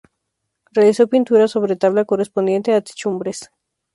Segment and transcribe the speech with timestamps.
[0.71, 3.51] Realizó pinturas sobre tabla correspondiente a techumbres.